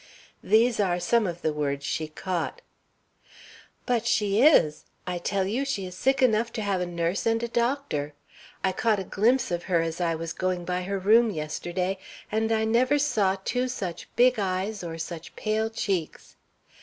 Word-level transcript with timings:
These 0.43 0.79
are 0.79 0.99
some 0.99 1.27
of 1.27 1.43
the 1.43 1.53
words 1.53 1.85
she 1.85 2.07
caught: 2.07 2.63
"But 3.85 4.07
she 4.07 4.41
is! 4.41 4.85
I 5.05 5.19
tell 5.19 5.45
you 5.45 5.63
she 5.63 5.85
is 5.85 5.95
sick 5.95 6.23
enough 6.23 6.51
to 6.53 6.63
have 6.63 6.81
a 6.81 6.87
nurse 6.87 7.27
and 7.27 7.43
a 7.43 7.47
doctor. 7.47 8.15
I 8.63 8.71
caught 8.71 8.97
a 8.97 9.03
glimpse 9.03 9.51
of 9.51 9.65
her 9.65 9.81
as 9.81 10.01
I 10.01 10.15
was 10.15 10.33
going 10.33 10.65
by 10.65 10.81
her 10.81 10.97
room 10.97 11.29
yesterday, 11.29 11.99
and 12.31 12.51
I 12.51 12.65
never 12.65 12.97
saw 12.97 13.37
two 13.45 13.67
such 13.67 14.09
big 14.15 14.39
eyes 14.39 14.83
or 14.83 14.97
such 14.97 15.35
pale 15.35 15.69
cheeks. 15.69 16.35